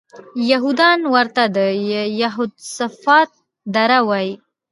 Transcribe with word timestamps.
یهودان 0.51 0.99
ورته 1.13 1.43
د 1.55 1.57
یهوسفات 2.21 3.29
دره 3.73 3.99
وایي. 4.07 4.33